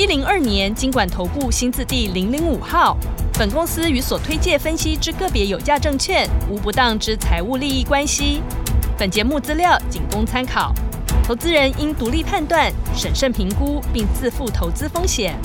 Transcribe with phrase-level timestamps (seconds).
[0.00, 2.96] 一零二年金管投顾新字第零零五号。
[3.34, 8.40] 本公司与所推介分析之个别有价证券无不当之财务利益关系。
[8.96, 10.72] 本节目资料仅供参考，
[11.22, 15.36] 投资人应独立判断、审慎评估，并自负投资风险。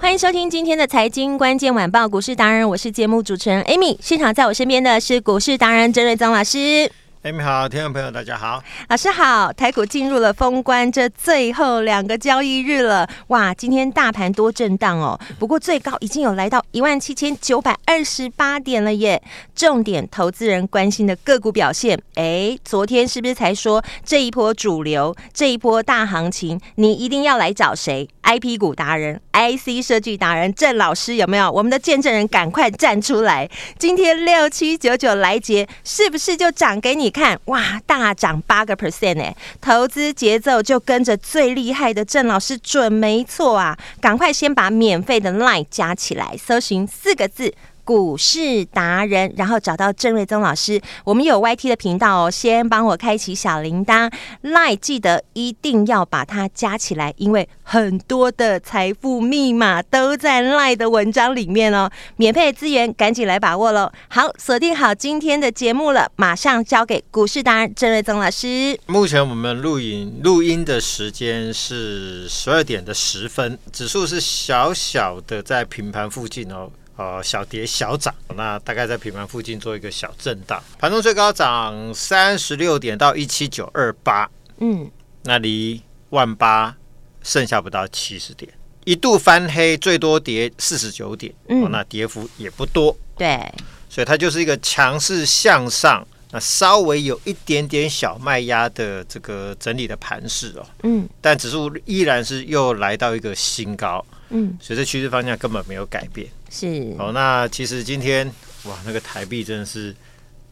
[0.00, 3.96] 欢迎收听今天的财经关键晚报股市达人，我是节目主持人 Amy。
[4.00, 6.90] 现场在我身边的是股市达人郑瑞宗老师。
[7.22, 9.52] 哎，你好，听众朋友，大家好，老师好。
[9.52, 19.22] 台股进入了封关这最后两个交易日了，哇，今天大盘多震荡哦，不过最高已经有来到一万七千九百二十八点了耶。
[19.54, 31.50] 重点投资人关心的个股表现，哎，昨天是不是才说这一波主流，这一波大行情，你一定要来找谁？IP 股达人、IC 设计达人郑老师有没有？
[31.50, 33.48] 我们的见证人赶快站出来！
[33.78, 37.10] 今天六七九九来结，是不是就涨给你？
[37.10, 43.76] 看哇，大涨八个 percent 哎，投资节奏就跟着最厉害的郑老师准没错啊！
[44.00, 47.52] 赶快先把免费的 line 加起来，搜寻四个字。
[47.84, 50.80] 股市达人，然后找到郑瑞宗老师。
[51.04, 61.90] 我们有 YT 的频道哦，先帮我开启小铃铛 lie 记得一定要把它加起来，因为很多的财富密码都在 lie 的文章里面哦。
[62.16, 63.90] 免费资源，赶紧来把握喽！
[64.08, 68.78] 好，锁定好今天的节目了，马上交给股市达人郑瑞宗老师。
[68.86, 76.70] 目前我们录影录音的时间是十二点的十分，指数是小小的在平盘附近哦。
[76.96, 80.62] 呃，小跌小涨，那大概在平盘附近做一个小震荡。
[80.78, 84.90] 盘中最高涨三十六点到一七九二八，嗯，
[85.24, 86.76] 那离万八
[87.22, 88.52] 剩下不到七十点，
[88.84, 93.50] 一度翻黑，最多跌四十九点，嗯，那跌幅也不多，对，
[93.88, 104.04] 所以它就是一个强势向上，那稍微有一点点小卖压的这个整理的盘势哦，嗯，但指数依然是又来到一个新高。
[104.34, 106.26] 嗯，所以这趋势方向根本没有改变。
[106.52, 108.30] 是哦，那其实今天
[108.64, 109.96] 哇，那个台币真的是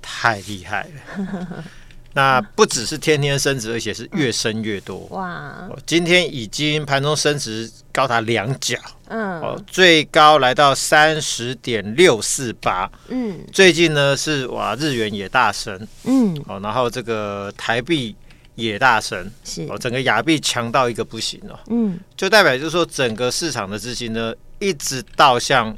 [0.00, 1.64] 太厉害了。
[2.14, 5.00] 那不只是天天升值，而且是越升越多。
[5.10, 5.68] 哇！
[5.84, 8.76] 今天已经盘中升值高达两角。
[9.08, 9.40] 嗯。
[9.42, 12.90] 哦，最高来到三十点六四八。
[13.08, 13.38] 嗯。
[13.52, 15.86] 最近呢是哇，日元也大升。
[16.04, 16.34] 嗯。
[16.48, 18.16] 哦，然后这个台币。
[18.56, 25.74] 也大升，是哦，整个亚币强到一个不行哦，嗯，就代表就是说，整个市场的资金呢，一直倒向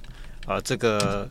[0.46, 1.28] 呃这个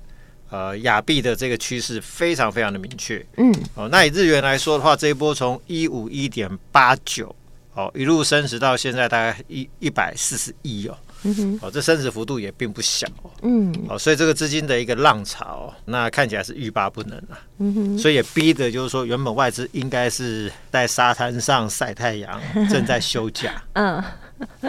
[0.50, 7.36] 呃亚币的这个趋势非常非常的明确，嗯，哦，那以日元来说的话，这一波从一五一点八九
[7.74, 10.98] 哦一路升值到现在大概一一百四十一哦。
[11.24, 24.04] 嗯哼，哦，这升值幅度也并不小哦，嗯，哦，所以这个资金的一个浪潮，那看起来是欲罢不能啊，嗯哼，所以也逼的就是说，原本外资应该是在沙滩上晒太阳，正在休假， 嗯，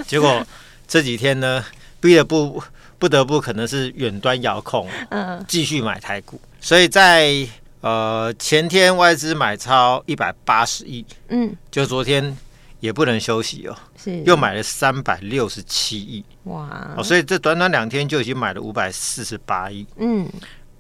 [0.06, 0.47] 结果
[0.86, 1.64] 这几天呢，
[2.02, 2.62] 逼得不
[3.02, 7.44] 不得不可能是远端遥控，嗯，继续买台股，所以在
[7.80, 12.36] 呃前天外资买超一百八十亿，嗯，就昨天。
[12.78, 16.92] 也不能休息哦，是又买了三百六十七亿哇！
[16.96, 19.86] 哦，所以这短短两天就已经买了五百四十八亿。
[19.98, 20.28] 嗯，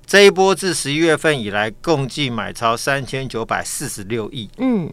[0.04, 4.50] 这一波自十一月份以来，共计买超三千九百四十六亿。
[4.58, 4.92] 嗯，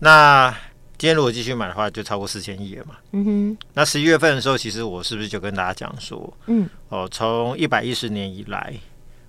[0.00, 0.54] 那
[0.98, 2.96] 今天如果继续买的话，就超过四千亿了嘛。
[3.12, 8.74] 嗯哼，那十一月份的时候，其实我是不是就跟大家讲说，嗯，哦，从一百一十年以来，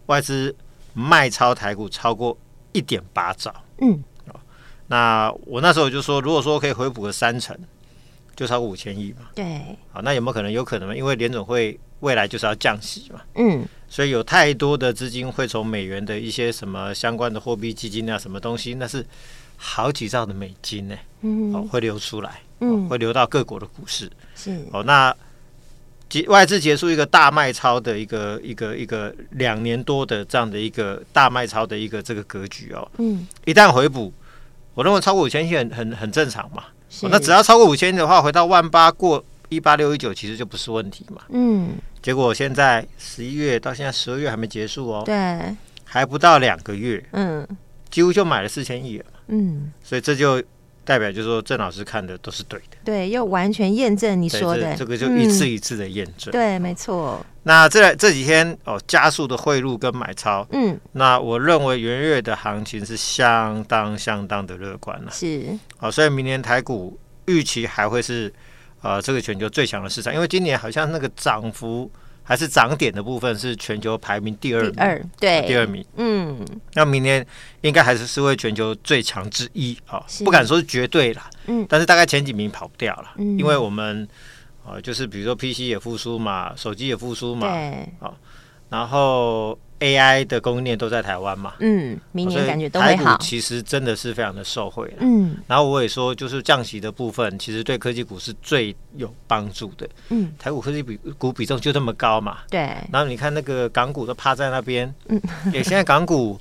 [0.06, 0.56] 外资
[0.94, 2.38] 卖超台股超过
[2.72, 3.54] 一点八兆。
[3.80, 3.92] 嗯。
[4.28, 4.40] 哦
[4.90, 7.54] 那我那时候就说，如果说可以回补个三成，
[8.38, 9.28] 就超过五千亿嘛。
[9.36, 9.62] 对，
[9.92, 10.50] 好，那有没有可能？
[10.50, 10.96] 有可能？
[10.96, 13.20] 因为联总会未来就是要降息嘛。
[13.36, 19.06] 嗯，所以有太多的资金会从美元的一些什么相关的货币基金啊，什么东西，那是
[19.58, 20.96] 好几兆的美金呢。
[21.22, 24.10] 嗯，哦，会流出来，嗯，会流到各国的股市。
[24.36, 25.14] 是，哦，那
[26.08, 32.90] 结外资结束一个大卖超的一个一个一个两年多的这样的一个大卖超的一个这个格局哦。
[32.98, 34.14] 嗯，一旦回补。
[34.74, 36.66] 我认为超过五千亿很很很正常嘛，
[37.10, 41.24] 那只要超过五千亿的话，回到万八过一八六一九，其实就不是问题嘛。
[41.30, 47.44] 嗯，结果现在十一月到现在十二月还没结束哦，对，还不到两个月，嗯，
[47.90, 50.42] 几乎就买了四千亿了，嗯，所以这就
[50.84, 57.26] 代表就是说郑老师看的都是对的，对，又完全验证你说的，这，这个就一次一次的验证，嗯、对，没错。
[57.44, 68.34] 那这这几天哦，加速的汇入跟买超，嗯，那我认为元月的行情是相当相当的乐观了，是，哦，所以明年台股预期还会是
[68.82, 71.92] 呃这个全球最强的市场，因为今年好像那个涨幅。
[72.28, 75.42] 还是涨点的部分是全球排名第二名，第二对。
[75.48, 77.26] 第二名，嗯，那明年
[77.62, 84.06] 应该还是是为全球最强之一啊，不敢说是绝对啦，嗯，但是大概前几名跑不掉了，嗯，因为我们
[84.66, 87.90] 啊就是比如说 PC 也复苏嘛，手机也复苏嘛，对，
[88.70, 89.58] 然后。
[89.80, 93.04] AI 的供应链都在台湾嘛，嗯，明年感觉都会好。
[93.04, 95.38] 台股其实真的是非常的受惠了，嗯。
[95.46, 100.32] 然后我也说，就是降息的部分，其实对科技股是最有帮助的，嗯。
[100.40, 102.60] 台股科技比股比重就这么高嘛，对。
[102.92, 105.22] 然后你看那个港股都趴在那边，嗯，
[105.54, 106.40] 也现在港股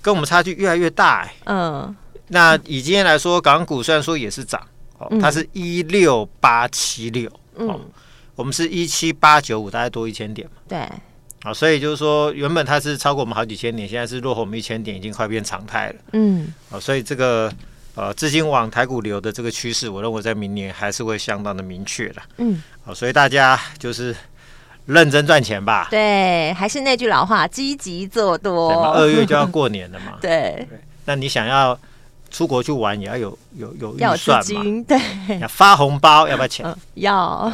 [0.00, 1.96] 跟我们差距越来越大，哎，嗯。
[2.28, 4.60] 那以今天来说，港股虽然说也是涨，
[4.98, 7.80] 哦，它是一六八七六，嗯，
[8.34, 10.88] 我们是一七八九五，大概多一千点嘛，对。
[11.46, 15.94] 啊，所以就是说，原本它是超过我们好几千点，现在是落后我们一千点，已经快变常态了。
[16.12, 17.52] 嗯，啊，所以这个
[17.94, 22.22] 呃资金往台股流的这个趋势，我认为在明年还是会相当的明确的。
[22.38, 24.12] 嗯，啊，所以大家就是
[24.86, 25.86] 认真赚钱吧。
[25.88, 28.92] 对，还是那句老话，积极做多。
[28.94, 30.18] 二月就要过年了嘛。
[30.20, 30.66] 对，
[31.04, 31.78] 那你想要
[32.28, 34.64] 出国去玩，也要有有有预算嘛？
[34.88, 35.38] 对。
[35.38, 36.66] 要发红包要不要钱？
[36.66, 37.52] 嗯，要。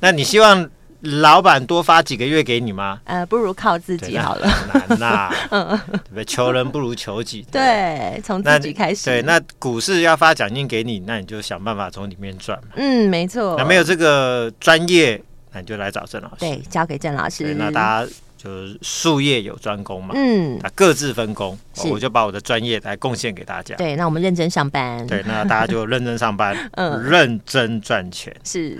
[0.00, 0.68] 那你希望？
[1.02, 3.00] 老板多发几个月给你吗？
[3.04, 4.46] 呃，不如靠自己好了。
[4.72, 6.24] 难呐、啊， 嗯，对不对？
[6.24, 7.46] 求人不如求己。
[7.50, 9.06] 对，从自己开始。
[9.06, 12.74] 对，那股市要发奖金给你，那你就想办法从里面赚嘛。
[12.76, 13.56] 嗯，没错。
[13.56, 16.36] 那没有这个专业，那你就来找郑老师。
[16.40, 17.54] 对，交给郑老师。
[17.58, 20.12] 那大家就是术业有专攻嘛。
[20.14, 20.58] 嗯。
[20.62, 21.58] 那各自分工，
[21.90, 23.74] 我就把我的专业来贡献给大家。
[23.76, 25.06] 对，那我们认真上班。
[25.06, 28.36] 对，那大家就认真上班， 嗯，认真赚钱。
[28.44, 28.78] 是。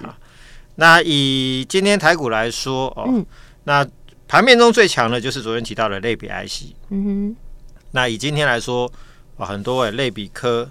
[0.76, 3.26] 那以今天台股来说哦，嗯、
[3.64, 3.86] 那
[4.26, 6.74] 盘面中最强的就是昨天提到的类比 IC。
[6.90, 7.36] 嗯哼。
[7.92, 8.90] 那以今天来说，
[9.36, 10.68] 哦，很多诶类比科，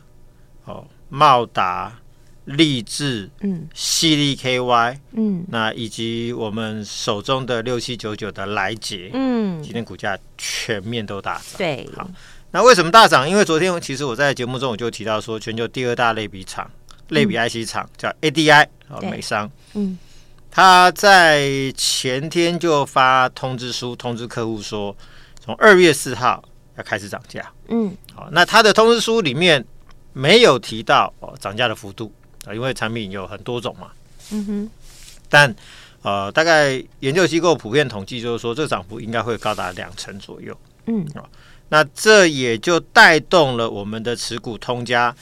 [0.63, 1.99] 哦，茂达、
[2.45, 11.43] 力智，嗯，矽力 KY，嗯，那以及我们手中的六七九九的来杰，嗯，今天股价全面都大涨。
[11.57, 11.87] 对。
[11.95, 12.09] 好，
[12.51, 13.29] 那为什么大涨？
[13.29, 16.71] 因为昨天其实我在节目中我就提到说，全球第二大类比厂。
[17.09, 19.97] 类比 IC 厂叫 ADI 哦，美商，嗯，
[20.49, 24.95] 他在前天就发通知书通知客户说，
[25.39, 26.43] 从二月四号
[26.77, 29.63] 要开始涨价，嗯，好，那他的通知书里面
[30.13, 32.11] 没有提到哦涨价的幅度
[32.45, 33.91] 啊，因为产品有很多种嘛，
[34.31, 34.69] 嗯哼，
[35.29, 35.55] 但
[36.01, 40.57] 呃大概研究机构普遍统计就是说，这个涨幅应该会高达两成左右，
[40.87, 41.05] 嗯，
[41.69, 45.15] 那这也就带动了我们的持股通家。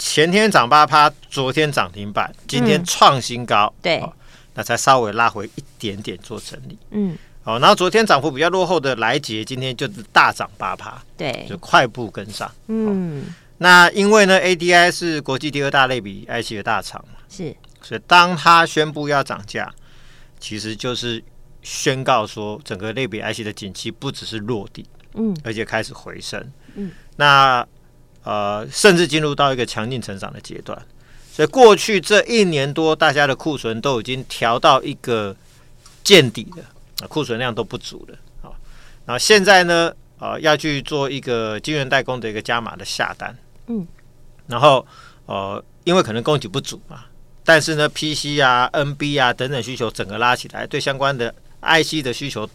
[0.00, 4.10] 前天涨八趴，昨天涨停板，今天创新高，嗯、对、哦，
[4.54, 13.24] 那才稍微拉回一点点做整理，嗯，好、哦，然后昨天涨幅比较落后的来杰，今天就是大涨八趴，对，就快步跟上，嗯、哦，
[13.58, 19.70] 那因为呢，ADI 是国际第二大类比 IC 的大厂嘛，是，所以当他宣布要涨价，
[20.38, 21.22] 其实就是
[21.60, 26.42] 宣告说整个类比 IC 的景气不只是落地，嗯，而且开始回升，
[26.74, 27.66] 嗯，那。
[28.22, 30.78] 呃，甚至进入到一个强劲成长的阶段，
[31.32, 35.34] 所以过去这一年多，大家的库存都已经调到一个
[36.04, 36.62] 见底了，
[37.02, 38.54] 啊，库存量都不足了，好，
[39.06, 43.34] 然后现在呢，呃，要去做一个晶圆代工的一个加码的下单，
[43.68, 43.86] 嗯，
[44.46, 44.86] 然后
[45.24, 47.04] 呃，因为可能供给不足嘛，
[47.42, 52.46] 但是呢，PC 啊、NB 啊等等需求整个拉起来，对相关的 IC 的需求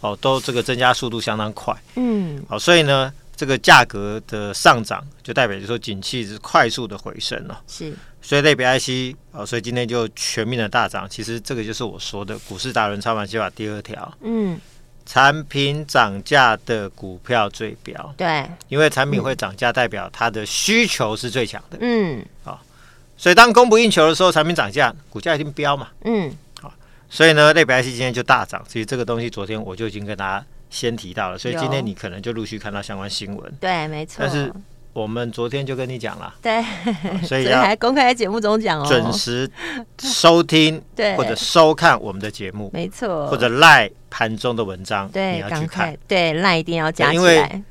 [0.00, 3.10] 哦，都这个增加速度相当快，嗯，好，所以呢。
[3.36, 7.62] 这个价格的上涨，就代表就说景气是快速的回升了。
[7.68, 11.06] 是，所以类比 IC 啊，所以今天就全面的大涨。
[11.08, 14.10] 其实这个就是我说的股市达人操盘计划第二条。
[14.22, 14.58] 嗯，
[15.04, 18.14] 产品涨价的股票最飙。
[18.16, 21.76] 对，因为产品会涨价，代表它的需求是最强的。
[21.82, 22.58] 嗯，好，
[23.18, 25.88] 所以当供不应求的时候，产品涨价，股价一定飙嘛。
[26.04, 26.72] 嗯，好，
[27.10, 28.64] 所以呢，类比 IC 今天就大涨。
[28.66, 30.42] 其实这个东西昨天我就已经跟大家。
[30.70, 33.52] 先提到了，所以今天你可能就陆续看到相关新闻。
[33.60, 34.16] 对，没错。
[34.18, 34.52] 但是
[34.92, 36.64] 我们昨天就跟你讲了，对，
[37.22, 39.50] 所以要还公开在节目中讲哦，准时
[39.98, 47.62] 收听对或者收看我们的节目，没错，或者赖盘中的文章，对，你要去看，对，赖一定要加起来。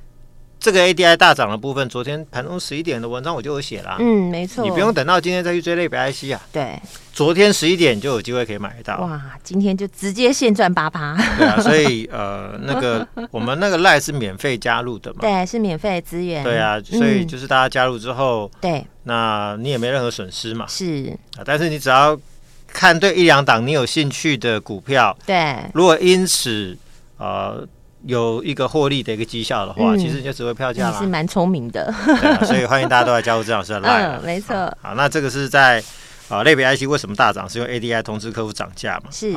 [0.66, 3.98] 这个 ADI 大涨的部分，昨天盘中十一点的文章我就有写了。
[4.00, 6.42] 嗯，没错，你不用等到今天再去追类比 IC 啊。
[6.52, 6.82] 对，
[7.14, 8.98] 昨天十一点就有机会可以买到。
[8.98, 11.16] 哇，今天就直接现赚八八。
[11.38, 15.20] 对啊，所以呃，那个 我们那个 LINE 是免费加入的嘛？
[15.22, 16.44] 对，是免费资源。
[16.44, 20.66] 对啊，所以就是大家加入之后，嗯、对，那你也没任何损失嘛。
[20.68, 22.20] 是啊，但是你只要
[22.66, 26.76] 看对一两档你有兴趣的股票，对，如果因此
[27.20, 27.64] 呃。
[28.06, 31.00] 有一个获利的一个绩效的话，嗯、其实你就只会票价了。
[31.00, 34.18] 是蛮聪明的，对啊，所以欢迎大家都来加入郑老师的 Line。
[34.22, 34.56] 嗯，没错。
[34.82, 35.84] 好，那这个是在
[36.30, 37.50] 啊类别 IC 为什么大涨？
[37.50, 39.10] 是因为 ADI 通知客户涨价嘛？
[39.12, 39.34] 是。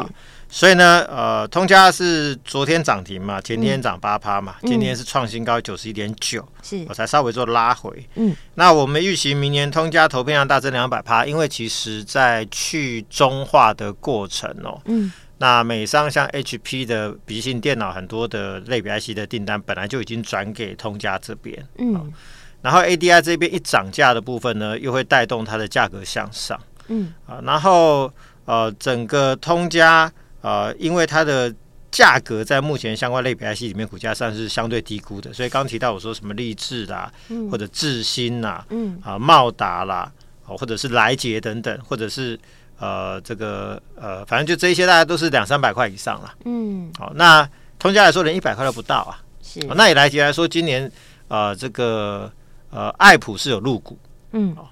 [0.50, 7.92] 所以呢，呃，通家是昨天涨停嘛，前天涨八趴嘛，嗯、今天是创新高九十一点九，是我才稍微做拉回。
[8.14, 15.12] 嗯，那我们预期明年通家投片量大增两百趴，因为其实在去中化的过程哦，嗯。
[15.38, 22.12] 那美商像 HP 的笔记型电脑很多的类比 IC 的订单本来就已经转给通家这边，嗯，
[22.60, 27.14] 然后 ADI 这边一涨价的部分呢，又会带动它的价格向上，嗯。
[27.24, 28.12] 啊，然后
[28.46, 31.54] 呃整个通家呃因为它的
[31.92, 39.00] 价格在目前相关类比 IC 里面股价上是相对低估的，所以刚提到我说什么励志啦，嗯、或者智新呐，嗯。
[39.04, 40.10] 啊茂达啦，
[40.46, 42.36] 哦或者是来杰等等，或者是。
[42.78, 46.32] 呃，这个呃，反正就这些，大家都是两三百块以上了。
[46.44, 49.18] 嗯，好，那通家来说，连一百块都不到啊。
[49.42, 50.90] 是，那以来捷来说，今年
[51.26, 52.30] 呃，这个
[52.70, 53.98] 呃，爱普是有入股。
[54.32, 54.66] 嗯，哦，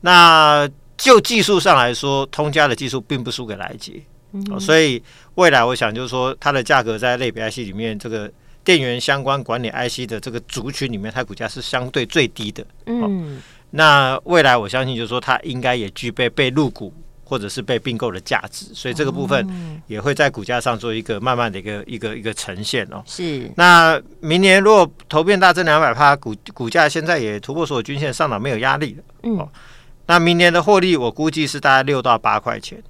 [0.00, 4.02] 那就技术上来说，通家的技术并不输给来捷。
[4.32, 5.02] 嗯，哦，所以
[5.34, 8.30] 未来我想就是说，它的价格在类别 IC 里面，这个
[8.64, 12.64] 电源相关管理 IC 的这个族群里面，它股价是相对最低的。
[12.86, 16.90] 嗯，哦，那未来我相信就是说，它应该也具备被入股。
[17.32, 23.02] 或者是被并购的价值，所以这个部分也会在股价上做一个慢慢的一个一个一个呈现哦。
[23.06, 23.50] 是。
[23.56, 29.04] 那明年如果投变大增两百趴，股股价现在也突破所有均线上涨，没有压力了。
[29.22, 29.38] 嗯。
[29.38, 29.48] 哦。
[30.04, 32.82] 那明年的获利，我估计是大概六到八块钱，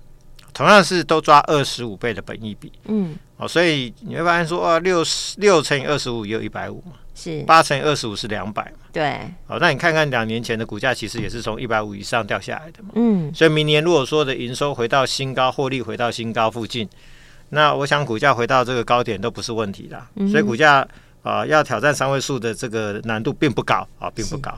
[0.52, 2.72] 同样是都抓二十五倍的本益比。
[2.86, 3.14] 嗯。
[3.36, 6.94] 哦，所以你会发现说，啊，六十六乘以二十五也有一百五嘛。
[7.14, 7.42] 是。
[7.42, 8.72] 八乘以二十五是两百。
[8.92, 12.90] 对，好，那你看看两年前的股价，其实也是从一百五以上掉下来的嘛。
[12.94, 16.88] 嗯，所以明年如果说的营收回到新高，获利回到新高附近，
[17.48, 20.06] 那我想股价回到这个高点都不是问题啦。
[20.16, 20.86] 嗯、所以股价
[21.22, 24.52] 啊、呃、要挑战三位数的这个难度并不高啊，并不高。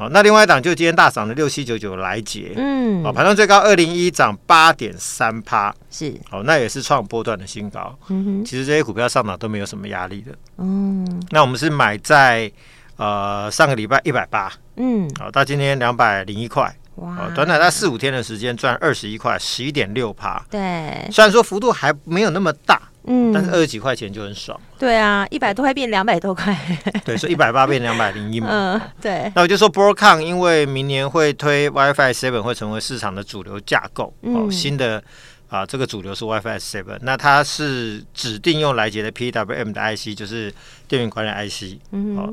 [0.00, 7.96] 是好，那另外一档就今天大涨的六七九九来捷，嗯，好，盘中最高二零一涨八点三趴，是，好，那也是创波段的新高。
[8.08, 10.32] 嗯哼，其实这些股票上涨都没有什么压力的。
[10.58, 12.50] 嗯，那我们是买在。
[12.96, 26.56] 呃，上个礼拜一百八，嗯，好，到今天两百零一块，哇，短短在四五天的时间赚二十一块，十一点六趴，对，虽然说幅度还没有那么大，嗯，但是二十几块钱就很爽，对啊，一百多块变两百多块，
[27.04, 35.02] 对，所以一百八变两百零一嘛， 嗯，对，那我就说 Broadcom 因为明年会推 WiFi Seven 会成为市场的主流架构，哦，新的
[35.48, 40.52] 啊，这个主流是 WiFi Seven，那它是指定用来捷的 PWM 的 IC，就是
[40.86, 42.30] 电源管理 IC，嗯，好。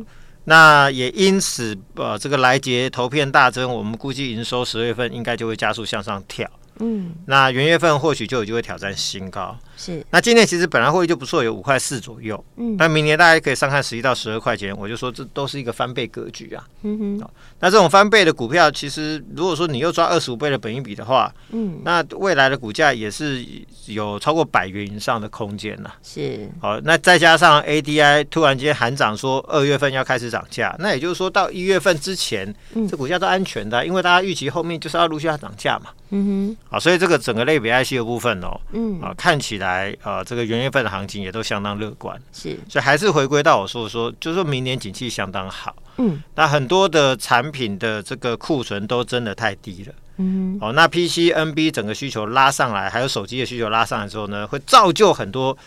[0.49, 6.49] 那也因此，呃，这个来捷投片大增，我们估计营收十月份应该就会加速向上跳。
[6.79, 9.57] 嗯，那元月份或许就有机会挑战新高。
[9.77, 12.43] 是，那今年其实本来获利就不错，有五块四左右。
[12.57, 16.65] 嗯，那明年大家可以上看十一到十二块钱，我就说这都是一个翻倍格局啊。
[16.81, 17.29] 嗯哼，
[17.59, 23.45] 那这种翻倍的股票，其实如果说你又抓二十五倍的本益比的话，嗯，那未来的股价也是
[23.85, 25.91] 有超过百元以上的空间呐。
[26.01, 32.51] 是，好，那再加上 ADI 突然间喊涨说二月份要开始涨价，那也就是说到一月份之前，
[32.89, 35.91] 这股价都安全的，因为大家预期后面就是要陆续要涨价嘛。
[36.09, 39.66] 嗯哼，好，所以这个整个类比 IC 的部分哦，嗯，啊，看起来。
[39.67, 55.57] 来，呃，这个元月份的行情也都相当乐观，是，所以还是回归到我说的说，就是说明年景气相当好，嗯，那很多的产品的这个库存都真的太低了，嗯，哦，那 PC、NB 整个需求拉上来，还有手机的需求拉上来之后呢，会造就很多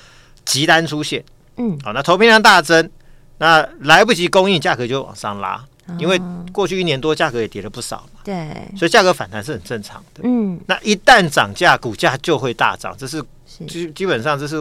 [0.47, 1.23] 急单出现，
[1.59, 2.91] 嗯，好，那投片量大增，
[3.39, 5.63] 那来不及供应，价格就往上拉。
[5.99, 6.21] 因为
[6.53, 10.21] 过去一年多价格也跌了不少嘛，对，所以价格反弹是很正常的。
[10.23, 13.21] 嗯，那一旦涨价，股价就会大涨，这是
[13.67, 14.57] 基基本上这是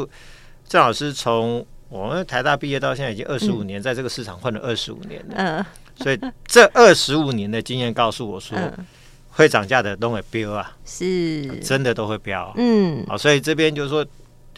[0.67, 5.35] 郑老师从我们台大毕业到现在已经二十五年，在这个市场混了二十五年了。
[5.37, 5.65] 嗯，
[5.95, 8.57] 所以这二十五年的经验告诉我说，
[9.31, 11.45] 会涨价的都会飙啊，是。
[11.59, 12.53] 真的都会飙。
[12.57, 14.05] 嗯，好，所以这边就是说。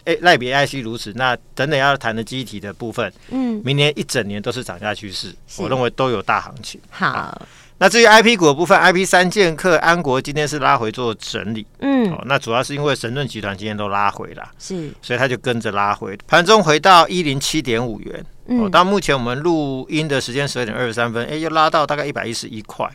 [0.04, 6.80] 哎，赖比 IC 如此，那等等要谈的记忆体的部分，嗯，明年一整年都是涨价趋势，我认为都有大行情。
[6.90, 7.42] 好，好，
[7.82, 22.88] 那至于 IP 股的部分，IP 三剑客、安国今天是拉回做整理，嗯，哦，那主要是因为神盾集团今天都拉回了，是，所以它就跟着拉回，盘中回到一零七点五元，哦，到目前我们录音的时间十二点二十三分，哎，又拉到大概一百一十一块，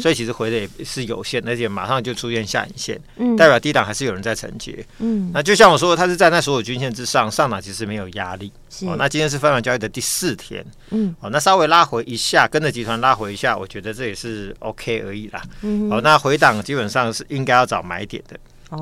[0.00, 2.98] 所以其实回的也是有限，而且马上就出现下影线，
[3.36, 4.84] 代表低档还是有人在承接。
[4.98, 8.50] 嗯，那就像我说的，它是站在所有均线之上，上档其实没有压力。
[8.82, 15.42] 哦，那今天是分盘交易的第四天，嗯，哦，那稍微拉回一下，跟着集团拉回一下，我觉得这也是 OK 而已啦。
[15.62, 18.38] 嗯，好，那回档基本上是应该要找买点的。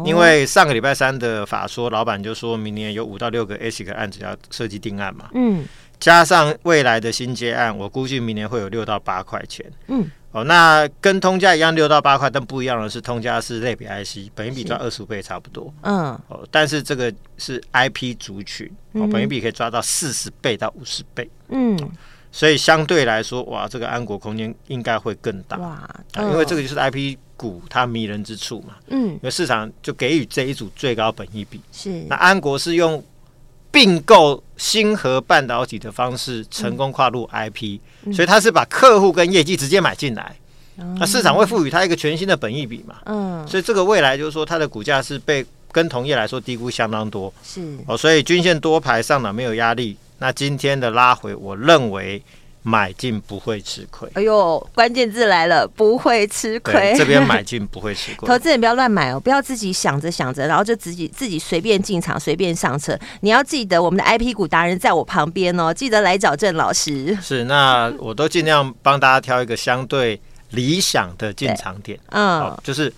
[0.07, 5.63] 因为上个礼拜三的法说，老板就说明年有五到六个 ASIC 案子要设计定案嘛，嗯，
[6.05, 21.75] 加上未来的新接案，我估计明年会有六到八块钱，嗯，哦，那跟通家一样六到八块，但不一样的是，通家是类比 IC，本益比抓二十五倍差不多，嗯，哦，但是这个是 IP 族群，哦，本益比可以抓到四十倍到五十倍，嗯。
[22.31, 25.57] 所以相对来说，哇，这个安国空间应该会更大。
[25.57, 28.75] 哇、因为这个就是 IP 股它迷人之处嘛。
[28.89, 31.61] 嗯，因为市场就给予这一组最高本益比。
[31.71, 33.01] 是，那安国是用
[33.75, 40.37] 并购星河半导体的方式成功跨入 IP，、嗯、所以它是把客户跟业绩直接买进来，
[40.77, 42.95] 那、嗯啊、市场会赋予它一个全新的本益比嘛。
[43.07, 47.35] 嗯，所以这个未来就是说它的股价是被跟同业来说低估相当多。
[47.43, 49.97] 是，哦，所以均线多排上涨没有压力。
[50.19, 52.23] 那今天的拉回，我认为
[52.67, 54.09] 买进不会吃亏。
[54.15, 56.95] 哎呦，关键字来了，不会吃亏。
[56.97, 58.27] 这边买进不会吃亏。
[58.27, 62.99] 投资人不要乱买哦，不要自己想着想着，然后就自己自己随便进场，随便上车。
[63.21, 67.17] 你要记得，我们的 IP 股达人在我旁边哦，记得来找郑老师。
[67.23, 70.19] 是，那我都尽量帮大家挑一个相对
[70.51, 72.01] 理想的进场点。
[72.11, 72.93] 嗯，就是。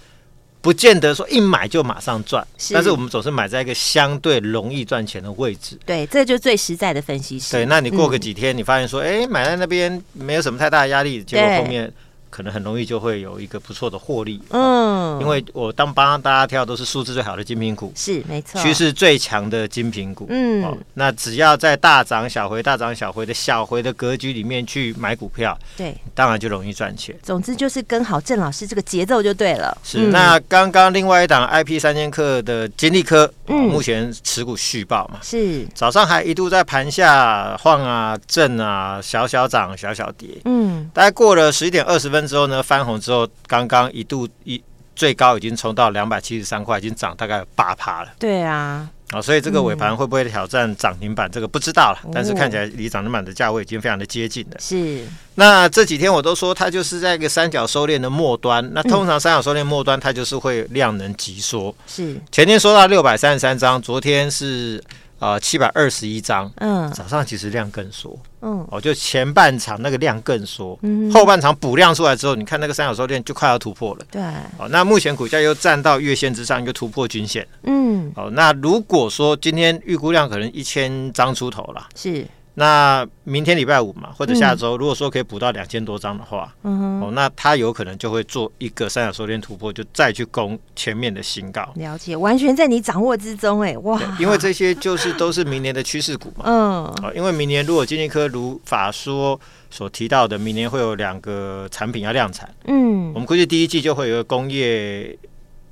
[0.66, 5.78] 不见得说一买就马上赚，是，但是我们总是买在一个相对容易赚钱的位置。
[5.87, 7.52] 对，这就是最实在的分析师。
[7.52, 11.92] 对，那你过个几天，你发现说，哎、嗯，买在那边没有什么太大的压力，结果后面。
[12.37, 27.16] 可能很容易就会有一个不错的获利，嗯，因为我当帮大家挑都是数字最好的精品股，是没错，趋势最强的精品股，嗯、哦，那只要在大涨小回、大涨小回的小回的格局里面去买股票，对，当然就容易赚钱。
[27.23, 29.75] 总之就是跟好郑老师这个节奏就对了。
[29.83, 42.25] 是，嗯、那刚刚另外一档 IP 三千克的金利科，嗯、哦，目前持股续报嘛，是，早上还一度在盘下晃啊震啊，小小涨小小跌，嗯，大概过了十一点二十分。
[42.26, 44.62] 之后呢，翻红之后，刚刚一度一
[44.95, 48.11] 最高已经冲到两百七十三块，已经涨大概八趴了。
[48.18, 51.30] 对啊，啊，所以这个尾盘会不会挑战涨停板？
[51.30, 51.99] 这个不知道了。
[52.12, 54.56] 但是看起来离涨停板的价位已经非常的接近了。
[54.59, 55.06] 是。
[55.35, 58.67] 那这几天我都说它就是在一个三角收敛的末端。
[58.73, 61.75] 那通常三角收敛末端它就是会量能急缩。
[61.86, 62.17] 是。
[62.32, 64.82] 前天说到六百三十三张，昨天是。
[65.19, 68.15] 啊，七百二十一张，嗯，早上其实量更缩，
[68.47, 74.23] 嗯，哦，就前半场那个量更缩，嗯，后半场补量出来之后，你看那个三角收敛就快要突破了，对，
[74.56, 82.25] 哦，那目前股价又站到月线之上，又突破均线，嗯，哦，那如果说今天预估量可能一千张出头了，是。
[82.58, 91.71] 那明天礼拜五嘛，或者下周，如果说可以补到两千多张的话，嗯，哦，那它有可能就会做一个三角收敛突破，就再去攻前面的新高。
[91.75, 94.00] 了解，完全在你掌握之中，哎，哇！
[94.19, 99.38] 因为这些就是都是明年的趋势股嘛，嗯，哦，因为明年如果金丽科如法说
[99.71, 105.14] 所提到的，明年会有两个产品要量产，嗯，我们估计第一季就会有一个工业。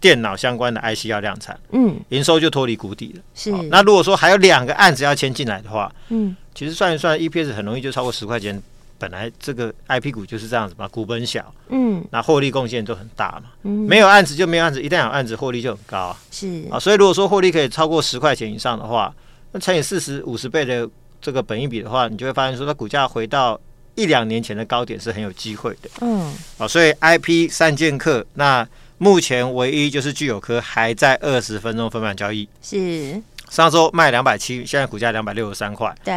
[0.05, 3.23] 电脑相关的 IC 要量产，嗯，营收就脱离谷底了。
[3.35, 8.63] 是，那如果说还有两个案子要签进来的话，嗯，其实算一算，EPS 很容易就超过十块钱。
[8.99, 13.45] 本来这个 IP 股就是这样子嘛，股本小，嗯，那获利贡献都很大嘛。
[13.63, 16.17] 嗯，没有案子就没有案子，一旦有案子，获利就很高啊。
[16.31, 19.11] 是啊，所以如果说获利可以超过十块钱以上的话，
[19.53, 20.87] 那乘以四十五十倍的
[21.23, 23.59] 这个本益比的话，你就会发现说，它股价回到
[23.95, 25.89] 一两年前的高点是很有机会的。
[26.03, 28.67] 嗯，啊，所以 IP 三剑客那。
[29.05, 33.21] 目前唯一就是具有科还在二十分钟分盘交易，是。
[33.51, 36.15] 上周卖两百七，现在股价两百六十三块，对，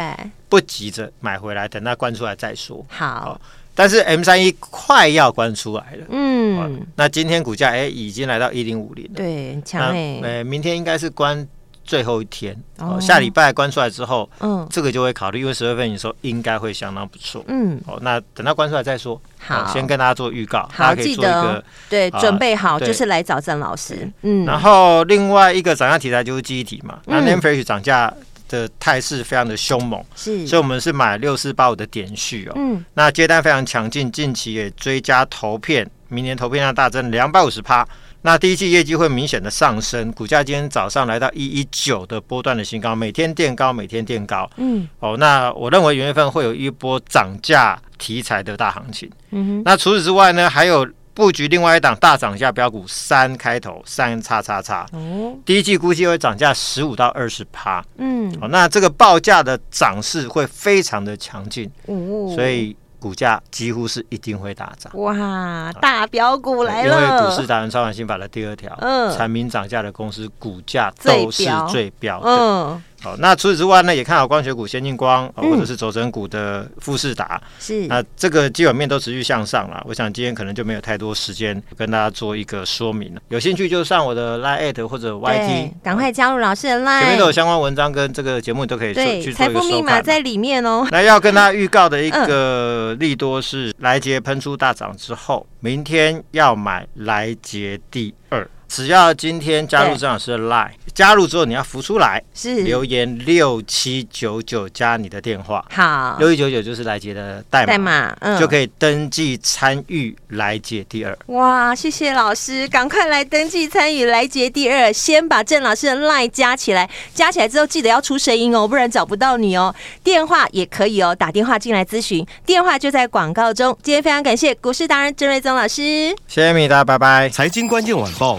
[0.48, 2.82] 不急着买回来，等它关出来再说。
[2.88, 3.38] 好，
[3.74, 11.46] 但是 M 三一快要关出来了，嗯，那今天股价哎已经来到一零五零了，对，很强哎，呃，明天应该是关。
[11.88, 28.12] 最后一天，哦，下礼拜关出来之后，嗯，这个就会考虑，因为十月份你说应该会相当不错，嗯，哦，那等它关出来再说，好，先跟大家做预告，好，记得，对，准备好就是来找郑老师，嗯，然后另外一个涨价题材就是记忆体嘛，那 NAND Flash 涨价
[28.50, 37.88] 的态势非常的凶猛，是，所以我们是买六四八五的点序哦，嗯，那接单非常强劲，近期也追加投片，明年投片量大增两百五十趴。
[38.22, 44.48] 那第一季业绩会明显的上升，股价今天早上来到一一九的波段的新高，每天垫高，每天垫高。
[44.56, 49.08] 嗯，哦，那我认为元月份会有一波涨价题材的大行情。
[49.30, 54.84] 嗯哼，那除此之外呢，还有布局另外一档大涨价标股，三开头三叉叉叉。
[54.92, 57.84] 哦，第一季估计会涨价十五到二十趴。
[57.98, 61.70] 嗯，哦，那这个报价的涨势会非常的强劲。
[61.86, 62.76] 哦，所以。
[62.98, 65.72] 股价几乎是一定会大涨哇！
[65.80, 72.28] 大标股来了，因为股市达人操盘心法的第二条，嗯，产品涨价的公司股价都是最标的。
[72.28, 72.82] 嗯。
[73.00, 77.40] 好，那除此之外呢，也看好光学股、先进光，或者是轴承股的富士达。
[77.60, 79.80] 是，那这个基本面都持续向上了。
[79.86, 83.20] 我想今天可能就没有太多时间跟大家做一个说明了。
[83.28, 87.00] 有兴趣就上我的 Line@ 或者 YT，赶快加入老师的 Line。
[87.00, 89.52] 前面都有相关文章跟这个节目，都可以去做一个收看。
[89.54, 90.86] 财富密码在里面哦。
[90.90, 98.48] 那要跟大家预告的一个利多是，来杰喷出大涨之后，明天要买来杰第二。
[98.68, 111.16] 只要今天加入郑老师的 Line，加入之后你要浮出来，是留言六七九九加你的电话，好，六一九九就是来杰的代码，代码，嗯，就可以登记参与来杰第二。
[111.26, 119.74] 哇，谢谢老师，赶快来登记参与来杰第二，先把郑老师的 Line 加起来，加起来之后记得要出声音哦，不然找不到你哦。
[120.04, 123.76] 电话也可以哦，打电话进来咨询，电话就在广告中。
[123.82, 127.28] 今天非常感谢股市达人郑瑞宗老师，谢谢米达，拜拜。
[127.30, 128.38] 财经关键晚报。